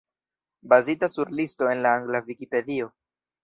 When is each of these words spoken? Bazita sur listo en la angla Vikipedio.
Bazita 0.63 1.07
sur 1.11 1.29
listo 1.31 1.69
en 1.69 1.83
la 1.85 1.95
angla 1.99 2.25
Vikipedio. 2.33 2.93